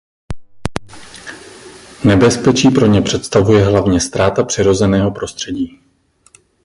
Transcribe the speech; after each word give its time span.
Nebezpečí 2.05 2.69
pro 2.69 2.85
ně 2.87 3.01
představuje 3.01 3.65
hlavně 3.65 3.99
ztráta 4.01 4.43
přirozeného 4.43 5.11
prostředí. 5.11 5.79